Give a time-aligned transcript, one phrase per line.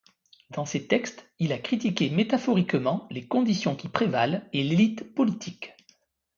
[0.49, 5.75] Dans ses textes, il a critiqué métaphoriquement les conditions qui prévalent et l'élite politique.